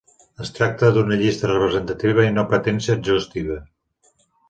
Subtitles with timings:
[0.45, 3.63] Es tracta d'una llista representativa i no pretén ser exhaustiva.